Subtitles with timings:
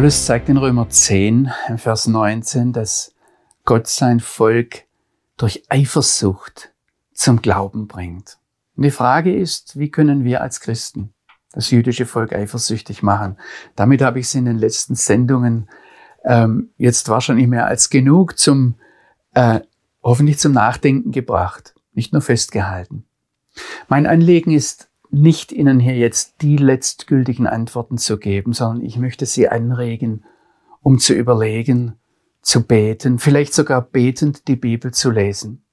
[0.00, 3.14] Paulus zeigt in Römer 10, im Vers 19, dass
[3.66, 4.84] Gott sein Volk
[5.36, 6.72] durch Eifersucht
[7.12, 8.38] zum Glauben bringt.
[8.76, 11.12] Und die Frage ist, wie können wir als Christen
[11.52, 13.36] das jüdische Volk eifersüchtig machen?
[13.76, 15.68] Damit habe ich es in den letzten Sendungen
[16.24, 18.76] ähm, jetzt wahrscheinlich mehr als genug zum,
[19.34, 19.60] äh,
[20.02, 23.04] hoffentlich zum Nachdenken gebracht, nicht nur festgehalten.
[23.88, 29.26] Mein Anliegen ist nicht Ihnen hier jetzt die letztgültigen Antworten zu geben, sondern ich möchte
[29.26, 30.24] Sie anregen,
[30.82, 31.96] um zu überlegen,
[32.42, 35.64] zu beten, vielleicht sogar betend die Bibel zu lesen.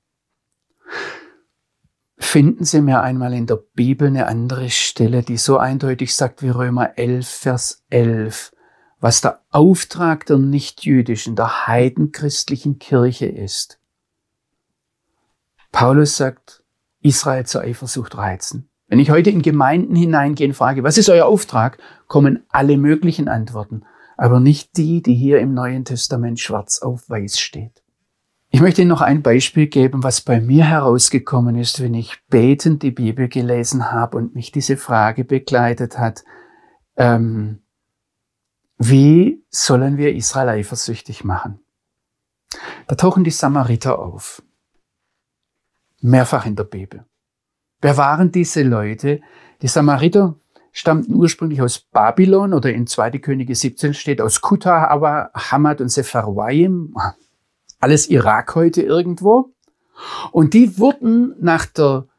[2.17, 6.49] Finden Sie mir einmal in der Bibel eine andere Stelle, die so eindeutig sagt wie
[6.49, 8.51] Römer 11, Vers 11,
[8.99, 13.79] was der Auftrag der nichtjüdischen, der heidenchristlichen Kirche ist.
[15.71, 16.63] Paulus sagt,
[17.01, 18.69] Israel zur Eifersucht reizen.
[18.87, 23.27] Wenn ich heute in Gemeinden hineingehe und frage, was ist euer Auftrag, kommen alle möglichen
[23.27, 23.83] Antworten,
[24.15, 27.83] aber nicht die, die hier im Neuen Testament schwarz auf weiß steht.
[28.49, 32.81] Ich möchte Ihnen noch ein Beispiel geben, was bei mir herausgekommen ist, wenn ich betend
[32.81, 36.23] die Bibel gelesen habe und mich diese Frage begleitet hat,
[36.95, 37.59] ähm,
[38.77, 41.59] wie sollen wir Israel eifersüchtig machen?
[42.87, 44.41] Da tauchen die Samariter auf.
[45.99, 47.05] Mehrfach in der Bibel.
[47.87, 49.21] Wer waren diese Leute?
[49.61, 50.35] Die Samariter
[50.73, 53.11] stammten ursprünglich aus Babylon oder in 2.
[53.11, 56.93] Könige 17 steht aus Kuta, aber Hamad und Sepharwaim,
[57.79, 59.53] alles Irak heute irgendwo.
[60.33, 62.09] Und die wurden nach der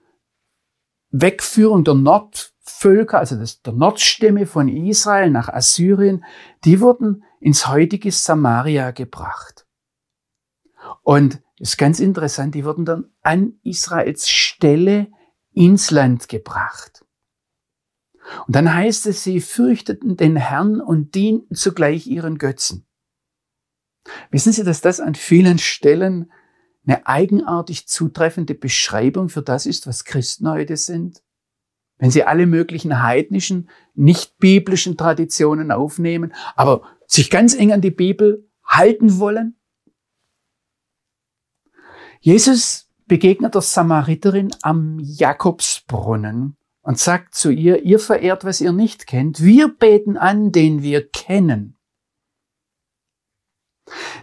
[1.10, 6.24] Wegführung der Nordvölker, also der Nordstämme von Israel nach Assyrien,
[6.64, 9.66] die wurden ins heutige Samaria gebracht.
[11.02, 15.08] Und ist ganz interessant, die wurden dann an Israels Stelle
[15.58, 17.04] ins Land gebracht.
[18.46, 22.86] Und dann heißt es, sie fürchteten den Herrn und dienten zugleich ihren Götzen.
[24.30, 26.30] Wissen Sie, dass das an vielen Stellen
[26.86, 31.22] eine eigenartig zutreffende Beschreibung für das ist, was Christen heute sind?
[31.98, 37.90] Wenn sie alle möglichen heidnischen, nicht biblischen Traditionen aufnehmen, aber sich ganz eng an die
[37.90, 39.56] Bibel halten wollen?
[42.20, 49.06] Jesus begegnet der Samariterin am Jakobsbrunnen und sagt zu ihr, ihr verehrt, was ihr nicht
[49.06, 49.42] kennt.
[49.42, 51.76] Wir beten an, den wir kennen.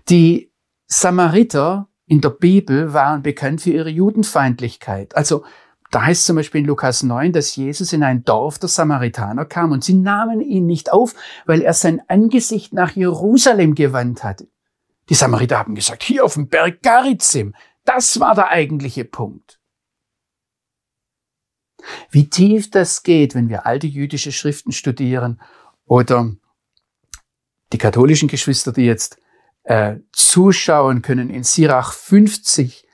[0.10, 0.52] Die
[0.88, 5.16] Samariter in der Bibel waren bekannt für ihre Judenfeindlichkeit.
[5.16, 5.44] Also
[5.92, 9.72] da heißt zum Beispiel in Lukas 9, dass Jesus in ein Dorf der Samaritaner kam
[9.72, 14.48] und sie nahmen ihn nicht auf, weil er sein Angesicht nach Jerusalem gewandt hatte.
[15.10, 17.54] Die Samariter haben gesagt, hier auf dem Berg Garizim,
[17.86, 19.60] das war der eigentliche Punkt.
[22.10, 25.40] Wie tief das geht, wenn wir alte jüdische Schriften studieren
[25.86, 26.32] oder
[27.72, 29.20] die katholischen Geschwister, die jetzt
[29.64, 32.86] äh, zuschauen können, in Sirach 50,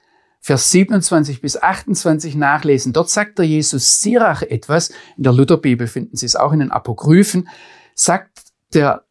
[0.43, 2.93] Vers 27 bis 28 nachlesen.
[2.93, 4.89] Dort sagt der Jesus Sirach etwas.
[5.15, 7.47] In der Lutherbibel finden Sie es auch in den Apokryphen.
[7.93, 9.05] Sagt der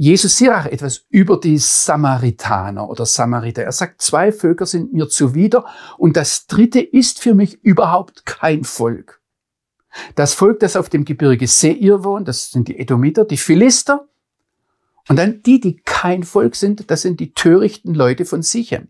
[0.00, 3.64] Jesus Sirach etwas über die Samaritaner oder Samariter.
[3.64, 5.66] Er sagt, zwei Völker sind mir zuwider
[5.98, 9.20] und das dritte ist für mich überhaupt kein Volk.
[10.14, 14.08] Das Volk, das auf dem Gebirge Seir wohnt, das sind die Edomiter, die Philister.
[15.08, 18.88] Und dann die, die kein Volk sind, das sind die törichten Leute von Sichem.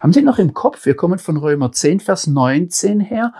[0.00, 3.32] Haben Sie noch im Kopf, wir kommen von Römer 10, Vers 19 her,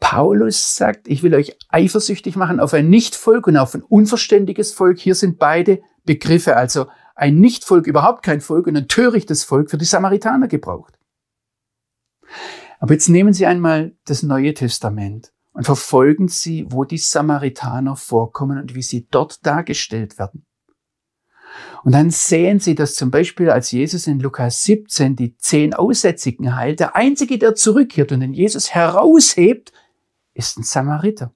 [0.00, 4.98] Paulus sagt, ich will euch eifersüchtig machen auf ein Nichtvolk und auf ein unverständiges Volk.
[4.98, 9.78] Hier sind beide Begriffe, also ein Nichtvolk, überhaupt kein Volk und ein törichtes Volk für
[9.78, 10.98] die Samaritaner gebraucht.
[12.80, 18.58] Aber jetzt nehmen Sie einmal das Neue Testament und verfolgen Sie, wo die Samaritaner vorkommen
[18.58, 20.46] und wie sie dort dargestellt werden.
[21.84, 26.56] Und dann sehen Sie, dass zum Beispiel, als Jesus in Lukas 17 die zehn Aussätzigen
[26.56, 29.72] heilt, der Einzige, der zurückkehrt und den Jesus heraushebt,
[30.34, 31.32] ist ein Samariter.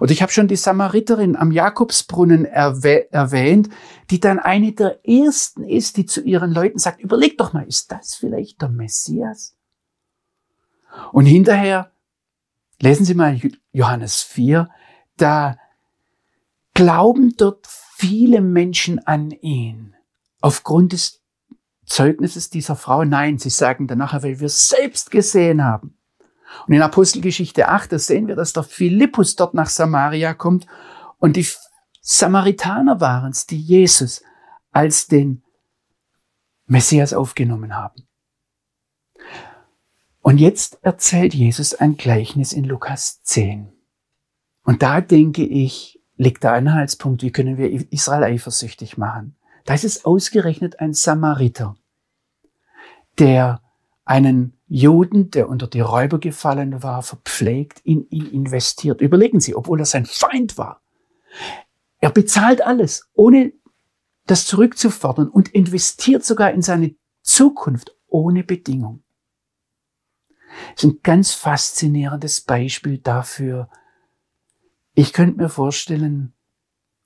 [0.00, 3.70] Und ich habe schon die Samariterin am Jakobsbrunnen erwähnt,
[4.10, 7.90] die dann eine der ersten ist, die zu ihren Leuten sagt, überleg doch mal, ist
[7.90, 9.56] das vielleicht der Messias?
[11.12, 11.90] Und hinterher,
[12.80, 13.40] lesen Sie mal
[13.72, 14.68] Johannes 4,
[15.16, 15.56] da
[16.74, 19.94] glauben dort viele Menschen an ihn.
[20.40, 21.22] Aufgrund des
[21.86, 25.96] Zeugnisses dieser Frau, nein, sie sagen danach, weil wir selbst gesehen haben.
[26.66, 30.66] Und in Apostelgeschichte 8, da sehen wir, dass der Philippus dort nach Samaria kommt
[31.18, 31.46] und die
[32.00, 34.22] Samaritaner waren es, die Jesus
[34.70, 35.42] als den
[36.66, 38.08] Messias aufgenommen haben.
[40.20, 43.72] Und jetzt erzählt Jesus ein Gleichnis in Lukas 10.
[44.64, 49.36] Und da denke ich, liegt der Anhaltspunkt, wie können wir Israel eifersüchtig machen.
[49.64, 51.76] Da ist es ausgerechnet ein Samariter,
[53.18, 53.60] der
[54.04, 59.00] einen Juden, der unter die Räuber gefallen war, verpflegt, in ihn investiert.
[59.00, 60.82] Überlegen Sie, obwohl er sein Feind war.
[62.00, 63.52] Er bezahlt alles, ohne
[64.26, 69.02] das zurückzufordern und investiert sogar in seine Zukunft ohne Bedingung.
[70.74, 73.68] Das ist ein ganz faszinierendes Beispiel dafür.
[74.94, 76.34] Ich könnte mir vorstellen,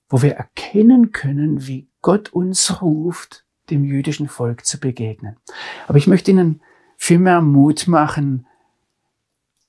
[0.09, 5.37] wo wir erkennen können, wie Gott uns ruft, dem jüdischen Volk zu begegnen.
[5.87, 6.61] Aber ich möchte Ihnen
[6.97, 8.45] viel mehr Mut machen,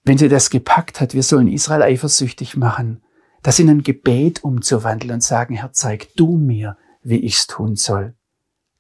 [0.03, 3.03] wenn sie das gepackt hat, wir sollen Israel eifersüchtig machen,
[3.43, 8.15] das in ein Gebet umzuwandeln und sagen, Herr, zeig du mir, wie ich's tun soll.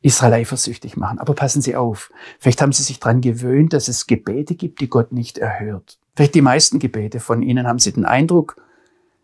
[0.00, 1.18] Israel eifersüchtig machen.
[1.18, 2.10] Aber passen Sie auf.
[2.38, 5.98] Vielleicht haben Sie sich daran gewöhnt, dass es Gebete gibt, die Gott nicht erhört.
[6.14, 8.56] Vielleicht die meisten Gebete von Ihnen haben Sie den Eindruck,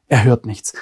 [0.06, 0.74] er hört nichts.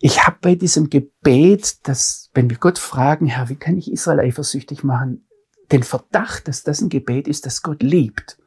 [0.00, 4.20] Ich habe bei diesem Gebet, dass, wenn wir Gott fragen, Herr, wie kann ich Israel
[4.20, 5.26] eifersüchtig machen,
[5.72, 8.38] den Verdacht, dass das ein Gebet ist, das Gott liebt.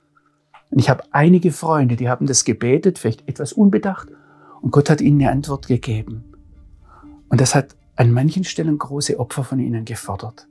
[0.70, 4.10] Und ich habe einige Freunde, die haben das gebetet, vielleicht etwas unbedacht,
[4.62, 6.24] und Gott hat ihnen eine Antwort gegeben.
[7.30, 10.48] Und das hat an manchen Stellen große Opfer von ihnen gefordert.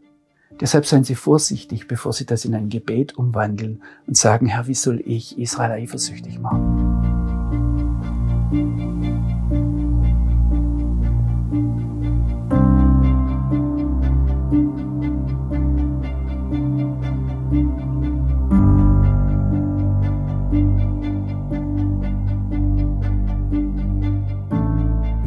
[0.60, 4.74] Deshalb seien Sie vorsichtig, bevor Sie das in ein Gebet umwandeln und sagen, Herr, wie
[4.74, 6.94] soll ich Israel eifersüchtig machen?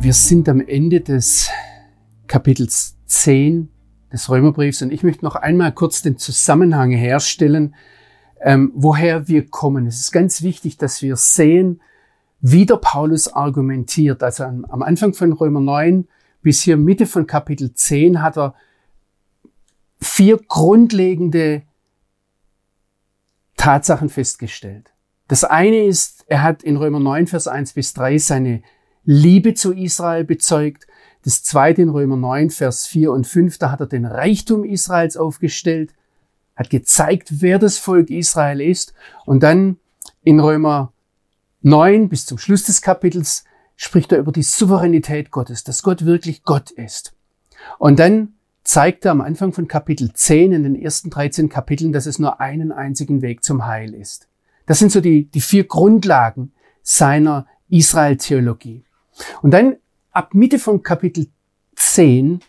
[0.08, 1.50] Wir sind am Ende des
[2.28, 3.70] Kapitels 10
[4.10, 7.76] des Römerbriefs und ich möchte noch einmal kurz den Zusammenhang herstellen,
[8.40, 9.86] ähm, woher wir kommen.
[9.86, 11.82] Es ist ganz wichtig, dass wir sehen,
[12.40, 14.24] wie der Paulus argumentiert.
[14.24, 16.08] Also am, am Anfang von Römer 9
[16.42, 18.56] bis hier Mitte von Kapitel 10 hat er
[20.00, 21.64] vier grundlegende
[23.58, 24.94] Tatsachen festgestellt.
[25.28, 28.64] Das eine ist, er hat in Römer 9, Vers 1 bis 3 seine
[29.10, 30.86] Liebe zu Israel bezeugt.
[31.24, 35.16] Das zweite in Römer 9, Vers 4 und 5, da hat er den Reichtum Israels
[35.16, 35.94] aufgestellt,
[36.58, 38.94] hat gezeigt, wer das Volk Israel ist.
[39.26, 39.78] Und dann
[40.26, 40.92] in Römer
[41.62, 43.46] 9 bis zum Schluss des Kapitels
[43.78, 47.14] spricht er über die Souveränität Gottes, dass Gott wirklich Gott ist.
[47.80, 48.34] Und dann
[48.66, 52.42] zeigt er am Anfang von Kapitel 10 in den ersten 13 Kapiteln, dass es nur
[52.42, 54.28] einen einzigen Weg zum Heil ist.
[54.66, 56.52] Das sind so die, die vier Grundlagen
[56.84, 58.84] seiner Israel-Theologie.
[59.42, 59.78] Und dann
[60.12, 61.28] ab Mitte von Kapitel
[61.76, 62.42] 10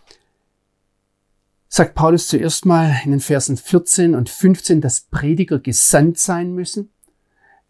[1.69, 6.91] sagt Paulus zuerst mal in den Versen 14 und 15, dass Prediger gesandt sein müssen.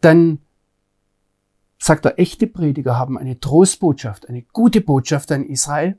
[0.01, 0.39] Dann
[1.77, 5.97] sagt er, echte Prediger haben eine Trostbotschaft, eine gute Botschaft an Israel.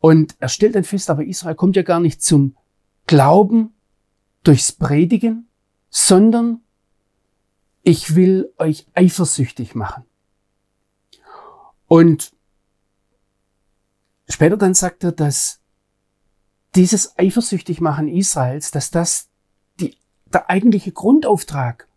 [0.00, 2.56] Und er stellt dann fest, aber Israel kommt ja gar nicht zum
[3.06, 3.74] Glauben
[4.42, 5.48] durchs Predigen,
[5.88, 6.60] sondern
[7.82, 10.04] ich will euch eifersüchtig machen.
[11.88, 12.32] Und
[14.28, 15.60] später dann sagt er, dass
[16.74, 19.28] dieses eifersüchtig machen Israels, dass das
[19.80, 19.96] die,
[20.32, 21.88] der eigentliche Grundauftrag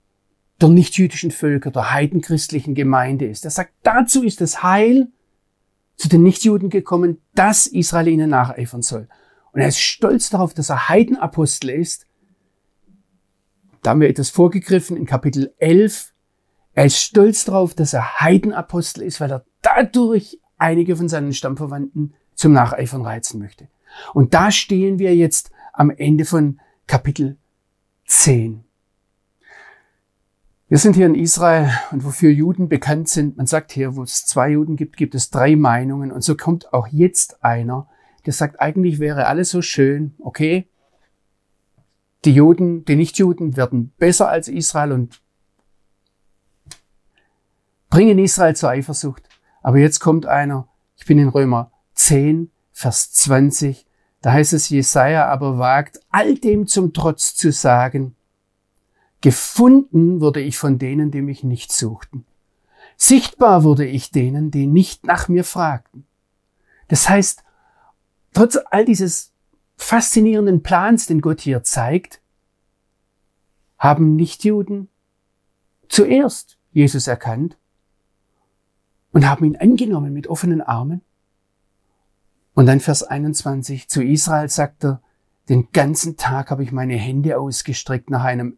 [0.61, 3.45] der nichtjüdischen Völker, der heidenchristlichen Gemeinde ist.
[3.45, 5.07] Er sagt, dazu ist das Heil
[5.95, 9.07] zu den Nichtjuden gekommen, dass Israel ihnen nacheifern soll.
[9.51, 12.05] Und er ist stolz darauf, dass er Heidenapostel ist.
[13.81, 16.13] Da haben wir etwas vorgegriffen in Kapitel 11.
[16.73, 22.13] Er ist stolz darauf, dass er Heidenapostel ist, weil er dadurch einige von seinen Stammverwandten
[22.35, 23.67] zum Nacheifern reizen möchte.
[24.13, 27.37] Und da stehen wir jetzt am Ende von Kapitel
[28.05, 28.63] 10.
[30.67, 34.25] Wir sind hier in Israel und wofür Juden bekannt sind, man sagt hier, wo es
[34.25, 37.87] zwei Juden gibt, gibt es drei Meinungen und so kommt auch jetzt einer,
[38.25, 40.67] der sagt, eigentlich wäre alles so schön, okay,
[42.25, 45.21] die Juden, die Nichtjuden werden besser als Israel und
[47.89, 49.28] bringen Israel zur Eifersucht.
[49.61, 53.85] Aber jetzt kommt einer, ich bin in Römer 10, Vers 20,
[54.21, 58.15] da heißt es, Jesaja aber wagt, all dem zum Trotz zu sagen,
[59.21, 62.25] gefunden wurde ich von denen, die mich nicht suchten.
[62.97, 66.05] Sichtbar wurde ich denen, die nicht nach mir fragten.
[66.89, 67.43] Das heißt,
[68.33, 69.31] trotz all dieses
[69.77, 72.21] faszinierenden Plans, den Gott hier zeigt,
[73.77, 74.89] haben Nichtjuden
[75.87, 77.57] zuerst Jesus erkannt
[79.11, 81.01] und haben ihn angenommen mit offenen Armen.
[82.53, 85.01] Und dann Vers 21, zu Israel sagt er,
[85.47, 88.57] den ganzen Tag habe ich meine Hände ausgestreckt nach einem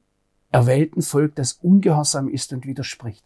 [0.51, 3.23] erwählten Volk, das ungehorsam ist und widerspricht.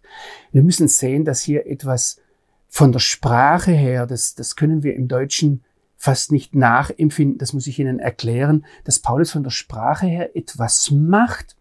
[0.51, 2.21] Wir müssen sehen, dass hier etwas
[2.67, 5.63] von der Sprache her, das, das können wir im Deutschen
[5.97, 10.91] fast nicht nachempfinden, das muss ich Ihnen erklären, dass Paulus von der Sprache her etwas
[10.91, 11.55] macht,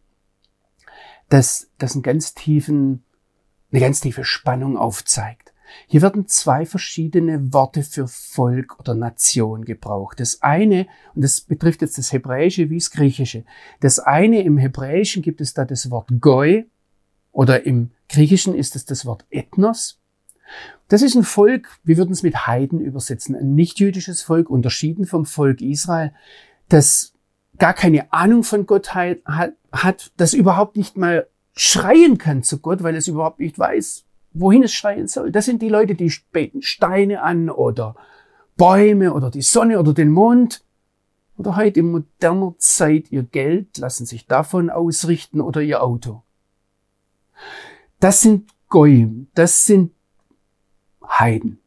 [1.28, 3.04] das, das einen ganz tiefen,
[3.71, 5.44] eine ganz tiefe Spannung aufzeigt.
[5.87, 10.21] Hier werden zwei verschiedene Worte für Volk oder Nation gebraucht.
[10.21, 13.45] Das eine, und das betrifft jetzt das Hebräische wie das Griechische.
[13.81, 16.66] Das eine im Hebräischen gibt es da das Wort Goi
[17.33, 20.00] oder im Griechischen ist es das Wort Ethnos.
[20.88, 25.25] Das ist ein Volk, wir würden es mit Heiden übersetzen, ein nichtjüdisches Volk, unterschieden vom
[25.25, 26.12] Volk Israel,
[26.69, 27.14] das
[27.59, 31.26] gar keine Ahnung von Gottheit hat, das überhaupt nicht mal
[31.57, 34.04] schreien kann zu Gott, weil es überhaupt nicht weiß,
[34.35, 35.33] wohin es schreien soll.
[35.33, 37.95] Das sind die Leute, die beten Steine an oder
[38.57, 40.62] Bäume oder die Sonne oder den Mond
[41.37, 46.23] oder heute in moderner Zeit ihr Geld lassen sich davon ausrichten oder ihr Auto.
[48.00, 49.93] Das sind Goyim, das sind
[51.03, 51.61] Heiden.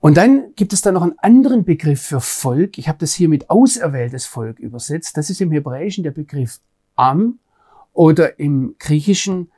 [0.00, 2.78] Und dann gibt es da noch einen anderen Begriff für Volk.
[2.78, 5.16] Ich habe das hier mit auserwähltes Volk übersetzt.
[5.16, 6.60] Das ist im Hebräischen der Begriff
[6.94, 7.38] Am
[7.92, 9.50] oder im Griechischen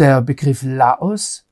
[0.00, 1.44] der Begriff Laos.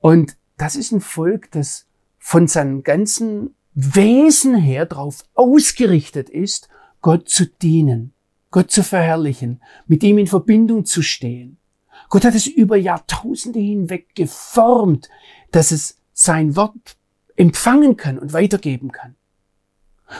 [0.00, 1.86] Und das ist ein Volk, das
[2.18, 6.68] von seinem ganzen Wesen her darauf ausgerichtet ist,
[7.02, 8.14] Gott zu dienen,
[8.50, 11.58] Gott zu verherrlichen, mit ihm in Verbindung zu stehen.
[12.08, 15.10] Gott hat es über Jahrtausende hinweg geformt,
[15.50, 16.96] dass es sein Wort
[17.36, 19.16] empfangen kann und weitergeben kann.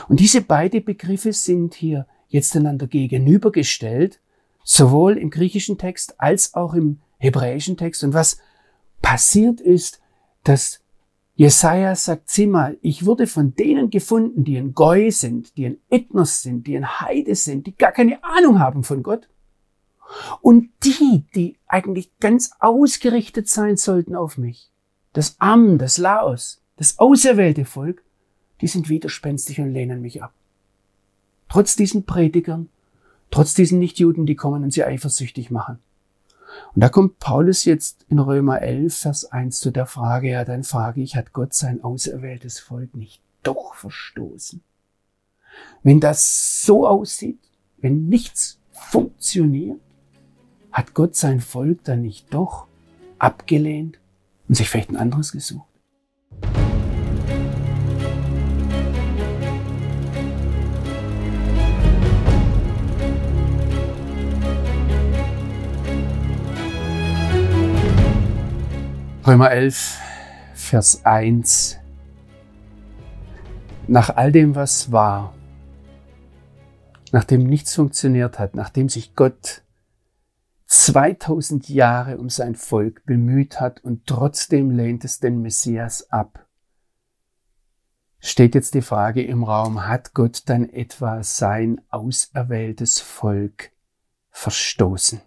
[0.09, 4.19] Und diese beiden Begriffe sind hier jetzt einander gegenübergestellt,
[4.63, 8.03] sowohl im griechischen Text als auch im hebräischen Text.
[8.03, 8.37] Und was
[9.01, 10.01] passiert ist,
[10.43, 10.81] dass
[11.35, 15.77] Jesaja sagt, sieh mal, ich wurde von denen gefunden, die ein Goi sind, die ein
[15.89, 19.27] Ethnos sind, die ein Heide sind, die gar keine Ahnung haben von Gott.
[20.41, 24.71] Und die, die eigentlich ganz ausgerichtet sein sollten auf mich,
[25.11, 28.03] das Am, das Laos, das auserwählte Volk,
[28.61, 30.33] die sind widerspenstig und lehnen mich ab.
[31.49, 32.69] Trotz diesen Predigern,
[33.29, 35.79] trotz diesen Nichtjuden, die kommen und sie eifersüchtig machen.
[36.73, 40.63] Und da kommt Paulus jetzt in Römer 11, Vers 1 zu der Frage, ja, dann
[40.63, 44.61] frage ich, hat Gott sein auserwähltes Volk nicht doch verstoßen?
[45.83, 47.39] Wenn das so aussieht,
[47.77, 49.79] wenn nichts funktioniert,
[50.71, 52.67] hat Gott sein Volk dann nicht doch
[53.19, 53.99] abgelehnt
[54.47, 55.74] und sich vielleicht ein anderes gesucht?
[69.25, 69.99] Römer 11,
[70.53, 71.79] Vers 1.
[73.87, 75.33] Nach all dem, was war,
[77.11, 79.63] nachdem nichts funktioniert hat, nachdem sich Gott
[80.67, 86.45] 2000 Jahre um sein Volk bemüht hat und trotzdem lehnt es den Messias ab,
[88.19, 93.71] steht jetzt die Frage im Raum, hat Gott dann etwa sein auserwähltes Volk
[94.29, 95.19] verstoßen?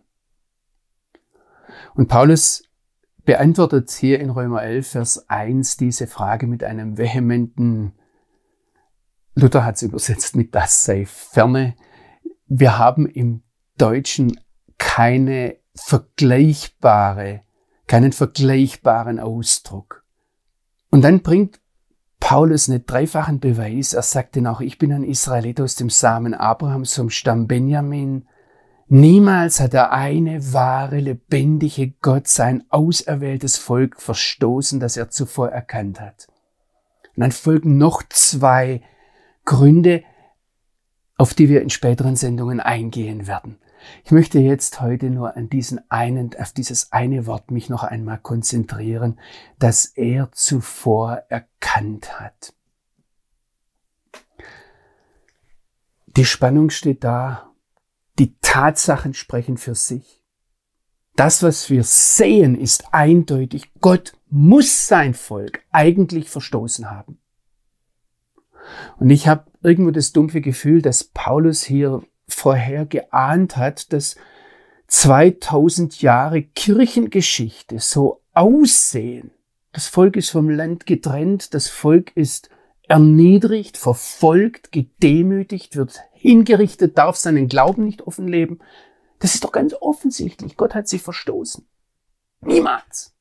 [1.95, 2.62] Und Paulus
[3.28, 7.92] beantwortet hier in Römer 11, Vers 1 diese Frage mit einem vehementen,
[9.35, 11.75] Luther hat es übersetzt mit das sei ferne.
[12.47, 13.42] Wir haben im
[13.76, 14.40] Deutschen
[14.78, 17.42] keine vergleichbare,
[17.87, 20.06] keinen vergleichbaren Ausdruck.
[20.90, 21.61] Und dann bringt
[22.20, 23.92] Paulus einen dreifachen Beweis.
[23.92, 28.26] Er sagt denn auch, ich bin ein Israelit aus dem Samen Abrahams vom Stamm Benjamin.
[28.90, 36.00] Niemals hat der eine wahre, lebendige Gott sein auserwähltes Volk verstoßen, das er zuvor erkannt
[36.00, 36.26] hat.
[37.14, 38.80] Und dann folgen noch zwei
[39.45, 40.04] Gründe,
[41.18, 43.59] auf die wir in späteren Sendungen eingehen werden.
[44.04, 48.18] Ich möchte jetzt heute nur an diesen einen, auf dieses eine Wort mich noch einmal
[48.18, 49.21] konzentrieren,
[49.59, 52.54] das er zuvor erkannt hat.
[56.07, 57.48] Die Spannung steht da
[58.18, 60.22] die Tatsachen sprechen für sich.
[61.16, 63.72] Das, was wir sehen, ist eindeutig.
[63.80, 67.18] Gott muss sein Volk eigentlich verstoßen haben.
[68.98, 74.16] Und ich habe irgendwo das dumpfe Gefühl, dass Paulus hier vorher geahnt hat, dass
[74.88, 79.30] 2000 Jahre Kirchengeschichte so aussehen.
[79.72, 82.50] Das Volk ist vom Land getrennt, das Volk ist
[82.88, 88.59] erniedrigt, verfolgt, gedemütigt, wird hingerichtet, darf seinen Glauben nicht offen leben.
[89.18, 90.57] Das ist doch ganz offensichtlich.
[90.57, 91.66] Gott hat sie verstoßen.
[92.40, 93.14] Niemals.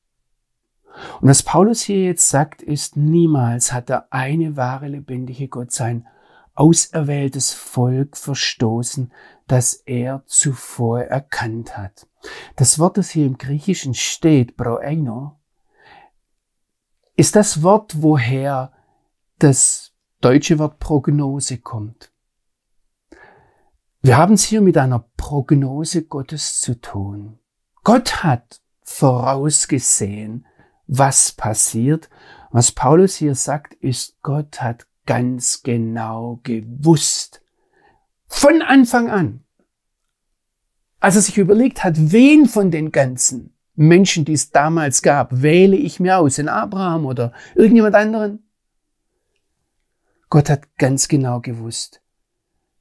[1.22, 6.08] Und was Paulus hier jetzt sagt, ist, niemals hat der eine wahre lebendige Gott sein
[6.56, 9.14] auserwähltes Volk verstoßen,
[9.46, 12.08] das er zuvor erkannt hat.
[12.56, 15.40] Das Wort, das hier im Griechischen steht, proeino,
[17.16, 18.72] ist das Wort, woher
[19.40, 22.12] das deutsche Wort Prognose kommt.
[24.02, 27.40] Wir haben es hier mit einer Prognose Gottes zu tun.
[27.84, 30.46] Gott hat vorausgesehen,
[30.88, 32.10] was passiert.
[32.52, 37.42] Was Paulus hier sagt, ist, Gott hat ganz genau gewusst,
[38.28, 39.44] von Anfang an,
[41.00, 45.78] als er sich überlegt hat, wen von den ganzen Menschen, die es damals gab, wähle
[45.78, 48.47] ich mir aus, in Abraham oder irgendjemand anderen?
[50.30, 52.02] Gott hat ganz genau gewusst,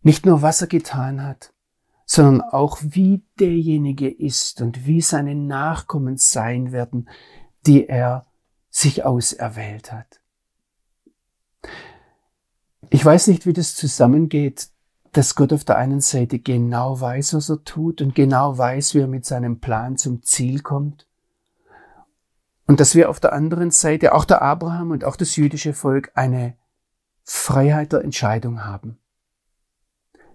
[0.02, 1.52] nicht nur was er getan hat,
[2.04, 7.08] sondern auch wie derjenige ist und wie seine Nachkommen sein werden,
[7.66, 8.26] die er
[8.70, 10.20] sich auserwählt hat.
[12.90, 14.68] Ich weiß nicht, wie das zusammengeht,
[15.12, 19.00] dass Gott auf der einen Seite genau weiß, was er tut und genau weiß, wie
[19.00, 21.06] er mit seinem Plan zum Ziel kommt.
[22.66, 26.12] Und dass wir auf der anderen Seite, auch der Abraham und auch das jüdische Volk,
[26.14, 26.56] eine
[27.26, 28.98] Freiheit der Entscheidung haben.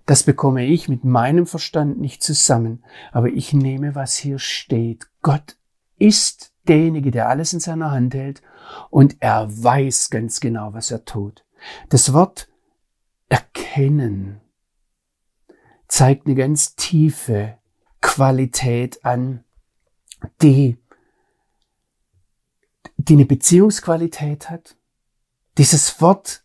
[0.05, 2.83] Das bekomme ich mit meinem Verstand nicht zusammen,
[3.13, 5.07] aber ich nehme, was hier steht.
[5.21, 5.57] Gott
[5.97, 8.41] ist derjenige, der alles in seiner Hand hält
[8.89, 11.45] und er weiß ganz genau, was er tut.
[11.89, 12.49] Das Wort
[13.29, 14.41] erkennen
[15.87, 17.57] zeigt eine ganz tiefe
[18.01, 19.45] Qualität an,
[20.41, 20.77] die,
[22.97, 24.75] die eine Beziehungsqualität hat.
[25.57, 26.43] Dieses Wort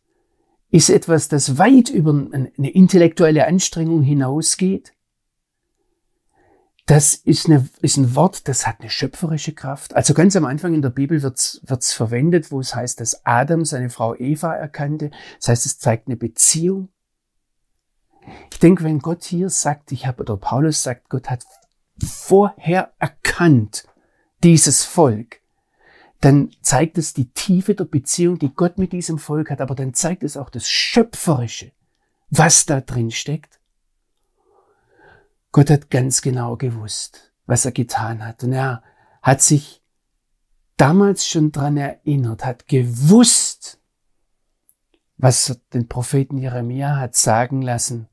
[0.70, 4.92] ist etwas, das weit über eine intellektuelle Anstrengung hinausgeht.
[6.86, 9.96] Das ist, eine, ist ein Wort, das hat eine schöpferische Kraft.
[9.96, 13.64] Also ganz am Anfang in der Bibel wird es verwendet, wo es heißt, dass Adam
[13.64, 15.10] seine Frau Eva erkannte.
[15.40, 16.88] Das heißt, es zeigt eine Beziehung.
[18.52, 21.44] Ich denke, wenn Gott hier sagt, ich habe, oder Paulus sagt, Gott hat
[22.04, 23.86] vorher erkannt
[24.44, 25.40] dieses Volk,
[26.20, 29.94] dann zeigt es die Tiefe der Beziehung, die Gott mit diesem Volk hat, aber dann
[29.94, 31.72] zeigt es auch das Schöpferische,
[32.30, 33.60] was da drin steckt.
[35.52, 38.44] Gott hat ganz genau gewusst, was er getan hat.
[38.44, 38.82] Und er
[39.22, 39.82] hat sich
[40.76, 43.80] damals schon dran erinnert, hat gewusst,
[45.16, 48.08] was den Propheten Jeremia hat sagen lassen,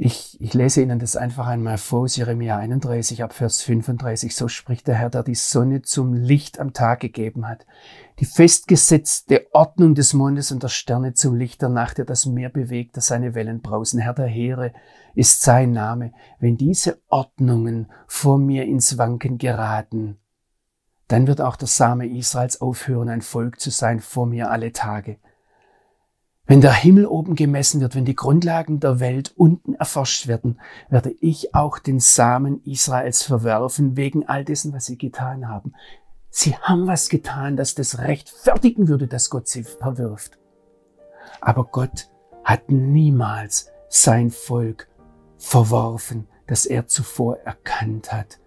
[0.00, 4.34] ich, ich lese Ihnen das einfach einmal vor, Jeremia 31 ab Vers 35.
[4.34, 7.66] So spricht der Herr, der die Sonne zum Licht am Tag gegeben hat,
[8.20, 12.48] die festgesetzte Ordnung des Mondes und der Sterne zum Licht der Nacht, der das Meer
[12.48, 13.98] bewegt, das seine Wellen brausen.
[13.98, 14.72] Herr der Heere
[15.16, 16.12] ist sein Name.
[16.38, 20.16] Wenn diese Ordnungen vor mir ins Wanken geraten,
[21.08, 25.18] dann wird auch der Same Israels aufhören, ein Volk zu sein vor mir alle Tage.
[26.48, 30.58] Wenn der Himmel oben gemessen wird, wenn die Grundlagen der Welt unten erforscht werden,
[30.88, 35.74] werde ich auch den Samen Israels verwerfen wegen all dessen, was sie getan haben.
[36.30, 40.38] Sie haben was getan, das das rechtfertigen würde, dass Gott sie verwirft.
[41.42, 42.08] Aber Gott
[42.44, 44.88] hat niemals sein Volk
[45.36, 48.40] verworfen, das er zuvor erkannt hat.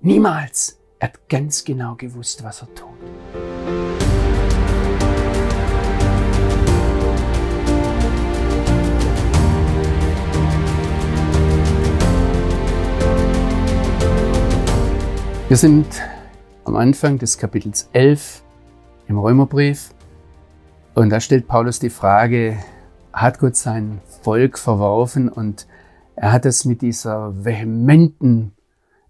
[0.00, 0.76] Niemals.
[1.00, 3.39] Er hat ganz genau gewusst, was er tut.
[15.50, 16.00] Wir sind
[16.64, 18.44] am Anfang des Kapitels 11
[19.08, 19.92] im Römerbrief
[20.94, 22.56] und da stellt Paulus die Frage,
[23.12, 25.66] hat Gott sein Volk verworfen und
[26.14, 28.52] er hat es mit dieser vehementen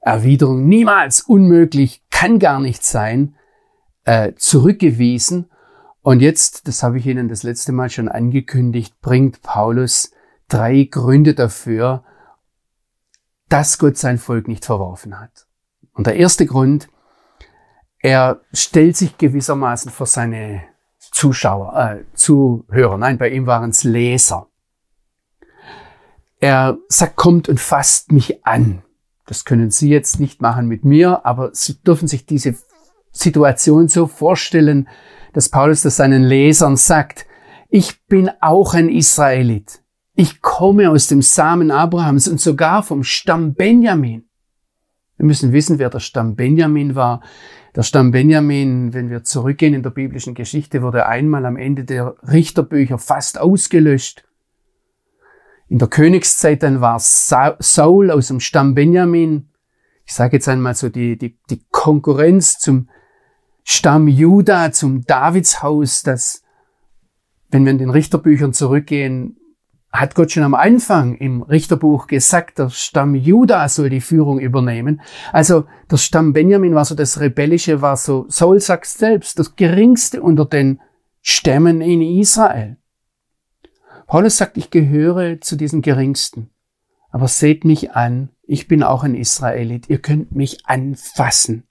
[0.01, 3.35] Erwiderung, niemals unmöglich, kann gar nicht sein,
[4.05, 5.51] äh, zurückgewiesen.
[6.01, 10.11] Und jetzt, das habe ich Ihnen das letzte Mal schon angekündigt, bringt Paulus
[10.49, 12.03] drei Gründe dafür,
[13.51, 15.50] dass Gott sein Volk nicht verworfen hat.
[15.93, 16.89] Und der erste Grund,
[17.99, 20.63] er stellt sich gewissermaßen vor seine
[20.99, 22.97] Zuschauer, äh, Zuhörer.
[22.97, 24.49] Nein, bei ihm waren es Leser.
[26.39, 28.83] Er sagt, kommt und fasst mich an.
[29.27, 32.57] Das können Sie jetzt nicht machen mit mir, aber Sie dürfen sich diese
[33.13, 34.89] Situation so vorstellen,
[35.33, 37.27] dass Paulus das seinen Lesern sagt,
[37.69, 39.83] ich bin auch ein Israelit.
[40.15, 44.30] Ich komme aus dem Samen Abrahams und sogar vom Stamm Benjamin.
[45.21, 47.21] Wir müssen wissen, wer der Stamm Benjamin war.
[47.77, 52.15] Der Stamm Benjamin, wenn wir zurückgehen in der biblischen Geschichte, wurde einmal am Ende der
[52.23, 54.25] Richterbücher fast ausgelöscht.
[55.69, 59.51] In der Königszeit dann war Saul aus dem Stamm Benjamin.
[60.07, 62.89] Ich sage jetzt einmal so die, die, die Konkurrenz zum
[63.63, 66.45] Stamm Juda, zum Davidshaus, das,
[67.51, 69.37] wenn wir in den Richterbüchern zurückgehen,
[69.93, 75.01] hat Gott schon am Anfang im Richterbuch gesagt, der Stamm Juda soll die Führung übernehmen.
[75.33, 80.23] Also der Stamm Benjamin war so das Rebellische, war so, Saul sagt selbst, das geringste
[80.23, 80.81] unter den
[81.23, 82.77] Stämmen in Israel.
[84.07, 86.51] Paulus sagt, ich gehöre zu diesen geringsten.
[87.11, 91.65] Aber seht mich an, ich bin auch ein Israelit, ihr könnt mich anfassen.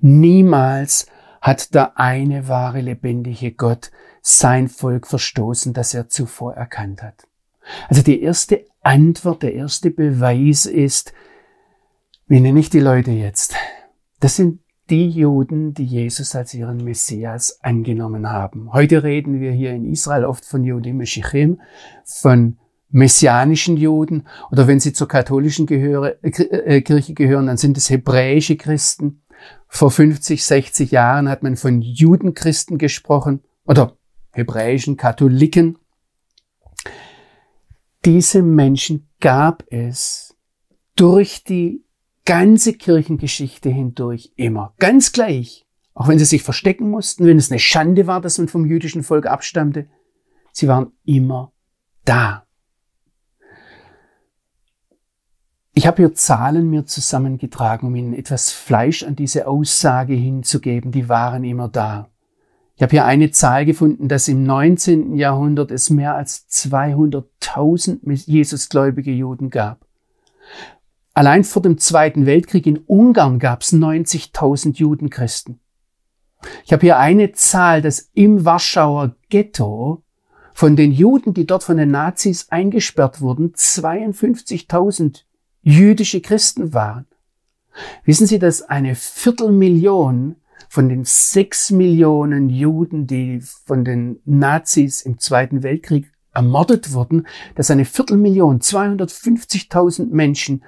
[0.00, 1.06] Niemals
[1.42, 3.90] hat der eine wahre lebendige Gott
[4.22, 7.26] sein Volk verstoßen, das er zuvor erkannt hat.
[7.88, 11.12] Also die erste Antwort, der erste Beweis ist,
[12.26, 13.54] wie nenne ich die Leute jetzt?
[14.20, 18.72] Das sind die Juden, die Jesus als ihren Messias angenommen haben.
[18.72, 21.60] Heute reden wir hier in Israel oft von Judim Meshichim,
[22.04, 22.58] von
[22.90, 28.56] messianischen Juden oder wenn sie zur katholischen Gehöre, äh, Kirche gehören, dann sind es hebräische
[28.56, 29.22] Christen.
[29.68, 33.96] Vor 50, 60 Jahren hat man von Judenchristen gesprochen oder
[34.32, 35.78] hebräischen Katholiken.
[38.04, 40.36] Diese Menschen gab es
[40.94, 41.84] durch die
[42.26, 44.74] ganze Kirchengeschichte hindurch immer.
[44.78, 45.66] Ganz gleich.
[45.94, 49.02] Auch wenn sie sich verstecken mussten, wenn es eine Schande war, dass man vom jüdischen
[49.04, 49.88] Volk abstammte.
[50.52, 51.52] Sie waren immer
[52.04, 52.46] da.
[55.72, 60.92] Ich habe hier Zahlen mir zusammengetragen, um Ihnen etwas Fleisch an diese Aussage hinzugeben.
[60.92, 62.10] Die waren immer da.
[62.76, 65.14] Ich habe hier eine Zahl gefunden, dass im 19.
[65.14, 69.86] Jahrhundert es mehr als 200.000 Jesusgläubige Juden gab.
[71.12, 75.60] Allein vor dem Zweiten Weltkrieg in Ungarn gab es 90.000 Judenchristen.
[76.64, 80.02] Ich habe hier eine Zahl, dass im Warschauer Ghetto
[80.52, 85.22] von den Juden, die dort von den Nazis eingesperrt wurden, 52.000
[85.62, 87.06] jüdische Christen waren.
[88.04, 90.36] Wissen Sie, dass eine Viertelmillion
[90.68, 97.70] von den sechs Millionen Juden, die von den Nazis im Zweiten Weltkrieg ermordet wurden, dass
[97.70, 100.64] eine Viertelmillion, 250.000 Menschen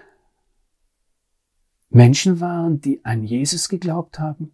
[1.88, 4.52] Menschen waren, die an Jesus geglaubt haben.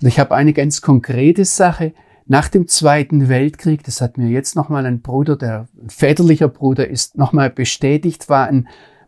[0.00, 1.92] Und ich habe eine ganz konkrete Sache.
[2.26, 6.86] Nach dem Zweiten Weltkrieg, das hat mir jetzt nochmal ein Bruder, der ein väterlicher Bruder
[6.86, 8.50] ist, nochmal bestätigt, war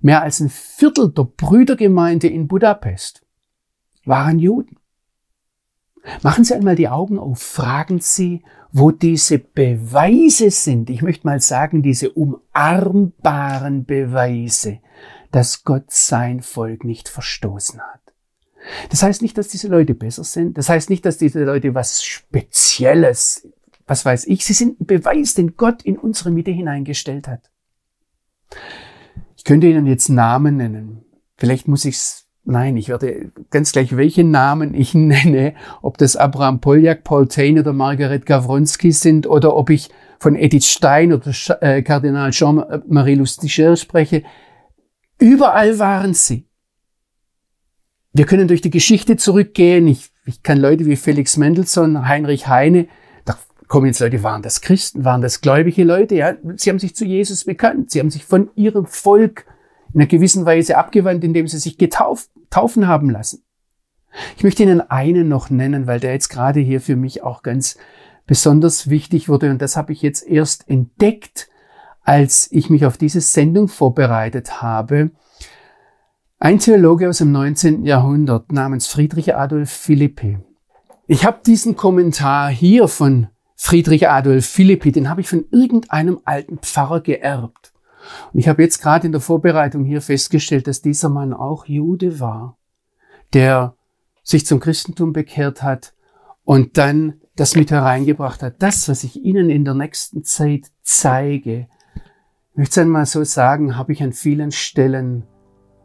[0.00, 3.24] mehr als ein Viertel der Brüdergemeinde in Budapest
[4.04, 4.79] waren Juden.
[6.22, 10.90] Machen Sie einmal die Augen auf, fragen Sie, wo diese Beweise sind.
[10.90, 14.78] Ich möchte mal sagen, diese umarmbaren Beweise,
[15.30, 18.00] dass Gott sein Volk nicht verstoßen hat.
[18.90, 20.58] Das heißt nicht, dass diese Leute besser sind.
[20.58, 23.48] Das heißt nicht, dass diese Leute was Spezielles,
[23.86, 24.44] was weiß ich.
[24.44, 27.50] Sie sind ein Beweis, den Gott in unsere Mitte hineingestellt hat.
[29.36, 31.04] Ich könnte Ihnen jetzt Namen nennen.
[31.38, 36.16] Vielleicht muss ich es Nein, ich werde ganz gleich, welchen Namen ich nenne, ob das
[36.16, 41.32] Abraham Poljak, Paul Tain oder Margaret Gawronski sind oder ob ich von Edith Stein oder
[41.60, 44.24] äh, Kardinal Jean-Marie Lustiger spreche.
[45.20, 46.48] Überall waren sie.
[48.12, 49.86] Wir können durch die Geschichte zurückgehen.
[49.86, 52.88] Ich, ich kann Leute wie Felix Mendelssohn, Heinrich Heine,
[53.26, 56.34] da kommen jetzt Leute, waren das Christen, waren das gläubige Leute, ja.
[56.56, 57.92] Sie haben sich zu Jesus bekannt.
[57.92, 59.46] Sie haben sich von ihrem Volk
[59.94, 63.44] in einer gewissen Weise abgewandt, indem sie sich getauft, taufen haben lassen.
[64.36, 67.78] Ich möchte Ihnen einen noch nennen, weil der jetzt gerade hier für mich auch ganz
[68.26, 71.48] besonders wichtig wurde und das habe ich jetzt erst entdeckt,
[72.02, 75.10] als ich mich auf diese Sendung vorbereitet habe.
[76.38, 77.84] Ein Theologe aus dem 19.
[77.84, 80.38] Jahrhundert namens Friedrich Adolf Philippi.
[81.06, 86.58] Ich habe diesen Kommentar hier von Friedrich Adolf Philippi, den habe ich von irgendeinem alten
[86.58, 87.69] Pfarrer geerbt.
[88.32, 92.20] Und ich habe jetzt gerade in der Vorbereitung hier festgestellt, dass dieser Mann auch Jude
[92.20, 92.56] war,
[93.32, 93.74] der
[94.22, 95.94] sich zum Christentum bekehrt hat
[96.44, 98.62] und dann das mit hereingebracht hat.
[98.62, 101.68] Das, was ich Ihnen in der nächsten Zeit zeige,
[102.52, 105.26] ich möchte es einmal so sagen, habe ich an vielen Stellen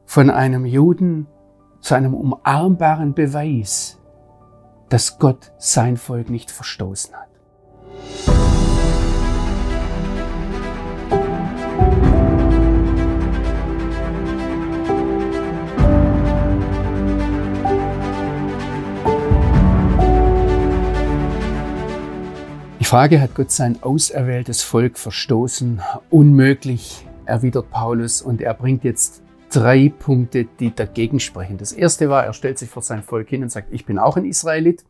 [0.06, 1.28] von einem Juden
[1.80, 4.00] zu einem umarmbaren Beweis,
[4.90, 8.45] dass Gott sein Volk nicht verstoßen hat.
[22.86, 25.82] Die Frage, hat Gott sein auserwähltes Volk verstoßen?
[26.12, 31.58] Unmöglich, erwidert Paulus und er bringt jetzt drei Punkte, die dagegen sprechen.
[31.58, 34.18] Das erste war, er stellt sich vor sein Volk hin und sagt, ich bin auch
[34.18, 34.86] ein Israelit.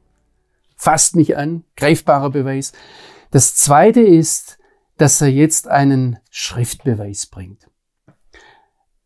[0.76, 2.74] Fasst mich an, greifbarer Beweis.
[3.32, 4.58] Das zweite ist,
[4.98, 7.70] dass er jetzt einen Schriftbeweis bringt.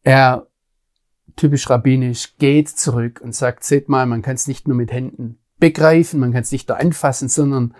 [0.02, 0.47] Er,
[1.36, 5.38] typisch rabbinisch, geht zurück und sagt, seht mal, man kann es nicht nur mit Händen
[5.60, 7.75] begreifen, man kann es nicht nur anfassen, sondern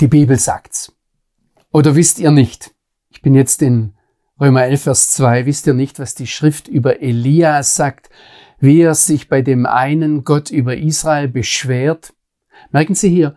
[0.00, 0.92] die Bibel sagt's.
[1.72, 2.74] Oder wisst ihr nicht?
[3.10, 3.94] Ich bin jetzt in
[4.40, 5.46] Römer 11, Vers 2.
[5.46, 8.08] Wisst ihr nicht, was die Schrift über Elia sagt,
[8.58, 12.14] wie er sich bei dem einen Gott über Israel beschwert?
[12.70, 13.36] Merken Sie hier,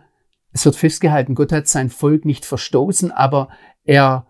[0.52, 3.48] es wird festgehalten, Gott hat sein Volk nicht verstoßen, aber
[3.84, 4.26] er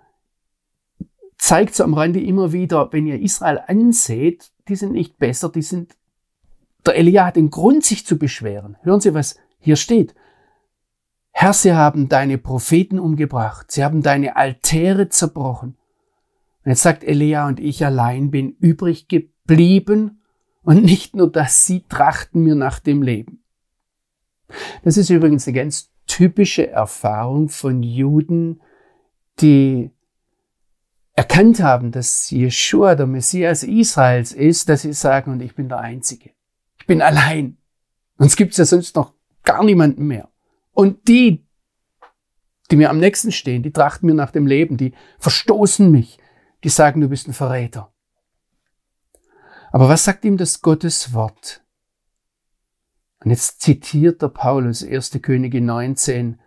[1.37, 5.63] zeigt so am Rande immer wieder, wenn ihr Israel anseht, die sind nicht besser, die
[5.63, 5.97] sind,
[6.87, 8.77] der Elia hat den Grund, sich zu beschweren.
[8.83, 10.15] Hören Sie, was hier steht.
[11.37, 15.77] Herr, sie haben deine Propheten umgebracht, sie haben deine Altäre zerbrochen.
[16.65, 20.23] Und jetzt sagt Elia und ich allein bin übrig geblieben
[20.63, 23.43] und nicht nur das, sie trachten mir nach dem Leben.
[24.85, 28.61] Das ist übrigens eine ganz typische Erfahrung von Juden,
[29.41, 29.91] die
[31.15, 35.81] erkannt haben, dass Jeshua der Messias Israels ist, dass sie sagen, und ich bin der
[35.81, 36.31] Einzige.
[36.79, 37.57] Ich bin allein.
[38.19, 40.29] Uns gibt's ja sonst noch gar niemanden mehr.
[40.75, 41.47] Und die,
[42.71, 46.19] die mir am nächsten stehen, die trachten mir nach dem Leben, die verstoßen mich,
[46.65, 47.93] die sagen, du bist ein Verräter.
[49.71, 51.65] Aber was sagt ihm das Gottes Wort?
[53.25, 55.19] Und jetzt zitiert der Paulus 1.
[55.23, 56.41] Könige 19,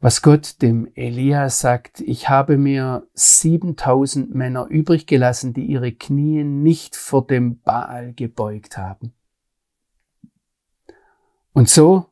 [0.00, 6.44] was Gott dem Elia sagt, ich habe mir 7000 Männer übrig gelassen, die ihre Knie
[6.44, 9.12] nicht vor dem Baal gebeugt haben.
[11.52, 12.10] Und so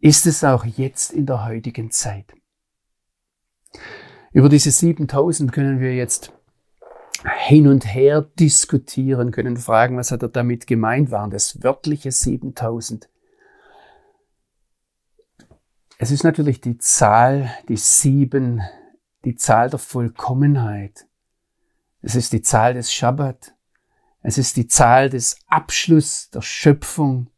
[0.00, 2.32] ist es auch jetzt in der heutigen Zeit.
[4.32, 6.32] Über diese 7000 können wir jetzt
[7.46, 13.10] hin und her diskutieren, können fragen, was hat er damit gemeint, waren das wörtliche 7000?
[15.98, 18.62] Es ist natürlich die Zahl, die sieben,
[19.24, 21.06] die Zahl der Vollkommenheit.
[22.00, 23.54] Es ist die Zahl des Schabbat.
[24.22, 27.28] Es ist die Zahl des Abschluss der Schöpfung.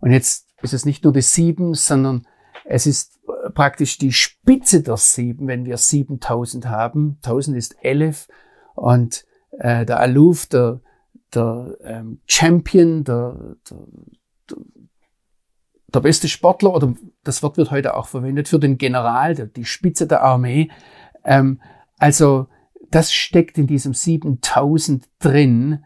[0.00, 2.26] Und jetzt ist es nicht nur die sieben, sondern
[2.64, 3.20] es ist
[3.54, 7.18] praktisch die Spitze der sieben, wenn wir 7000 haben.
[7.22, 8.28] 1000 ist elf
[8.74, 9.24] und
[9.58, 10.80] äh, der Aluf, der,
[11.34, 13.78] der ähm, Champion, der, der,
[14.50, 14.56] der
[15.94, 20.06] der beste Sportler, oder das Wort wird heute auch verwendet, für den General, die Spitze
[20.06, 20.70] der Armee.
[21.24, 21.60] Ähm,
[21.98, 22.48] also
[22.90, 25.84] das steckt in diesem 7000 drin.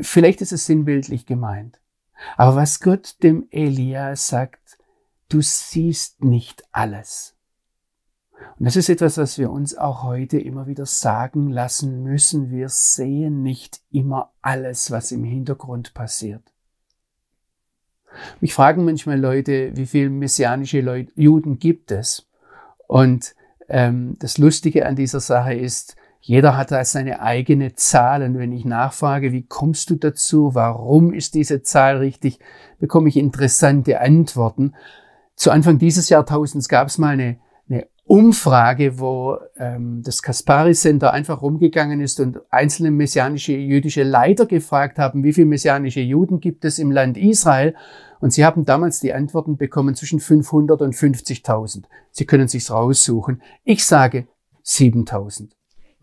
[0.00, 1.80] Vielleicht ist es sinnbildlich gemeint.
[2.36, 4.78] Aber was Gott dem Elia sagt,
[5.28, 7.34] du siehst nicht alles.
[8.58, 12.50] Und das ist etwas, was wir uns auch heute immer wieder sagen lassen müssen.
[12.50, 16.42] Wir sehen nicht immer alles, was im Hintergrund passiert.
[18.40, 22.28] Mich fragen manchmal Leute, wie viele messianische Leute, Juden gibt es?
[22.86, 23.34] Und
[23.68, 28.22] ähm, das Lustige an dieser Sache ist, jeder hat da seine eigene Zahl.
[28.22, 30.54] Und wenn ich nachfrage, wie kommst du dazu?
[30.54, 32.38] Warum ist diese Zahl richtig?
[32.78, 34.74] Bekomme ich interessante Antworten.
[35.36, 37.38] Zu Anfang dieses Jahrtausends gab es mal eine
[38.06, 44.98] Umfrage, wo ähm, das Kaspari Center einfach rumgegangen ist und einzelne messianische jüdische Leiter gefragt
[44.98, 47.74] haben, wie viele messianische Juden gibt es im Land Israel?
[48.20, 51.84] Und sie haben damals die Antworten bekommen zwischen 500 und 50.000.
[52.10, 53.42] Sie können sich's raussuchen.
[53.64, 54.26] Ich sage
[54.64, 55.48] 7.000.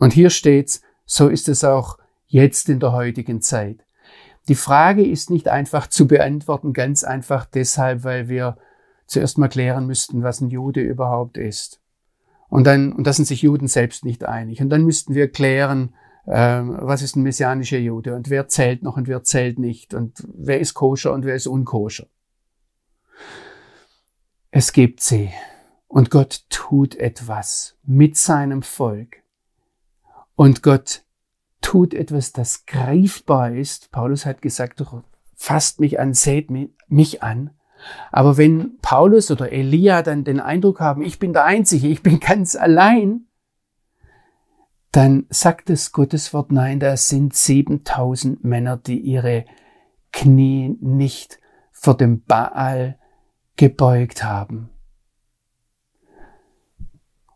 [0.02, 3.86] Und hier steht's, so ist es auch jetzt in der heutigen Zeit.
[4.48, 8.58] Die Frage ist nicht einfach zu beantworten, ganz einfach deshalb, weil wir
[9.06, 11.82] zuerst mal klären müssten, was ein Jude überhaupt ist.
[12.50, 14.60] Und dann, und da sind sich Juden selbst nicht einig.
[14.60, 15.94] Und dann müssten wir klären,
[16.26, 20.24] ähm, was ist ein messianischer Jude und wer zählt noch und wer zählt nicht und
[20.34, 22.08] wer ist koscher und wer ist unkoscher.
[24.50, 25.30] Es gibt sie
[25.88, 29.20] und Gott tut etwas mit seinem Volk.
[30.36, 31.04] Und Gott
[31.62, 33.91] tut etwas, das greifbar ist.
[33.91, 34.84] Paulus hat gesagt,
[35.36, 36.50] fasst mich an, seht
[36.88, 37.52] mich an.
[38.12, 42.20] Aber wenn Paulus oder Elia dann den Eindruck haben, ich bin der Einzige, ich bin
[42.20, 43.26] ganz allein,
[44.91, 49.46] dann sagt es Gottes Wort, nein, da sind 7000 Männer, die ihre
[50.12, 51.39] Knie nicht
[51.72, 53.00] vor dem Baal
[53.56, 54.70] gebeugt haben.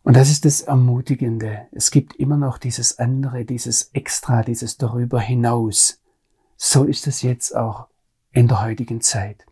[0.06, 1.66] Und das ist das Ermutigende.
[1.72, 6.00] Es gibt immer noch dieses andere, dieses Extra, dieses darüber hinaus.
[6.58, 7.88] So ist es jetzt auch
[8.32, 9.48] in der heutigen Zeit.